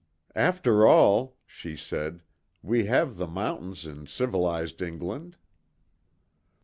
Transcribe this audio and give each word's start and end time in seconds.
"After 0.33 0.87
all," 0.87 1.37
she 1.45 1.77
said, 1.77 2.23
"we 2.63 2.85
have 2.87 3.17
the 3.17 3.27
mountains 3.27 3.85
in 3.85 4.07
civilised 4.07 4.81
England." 4.81 5.35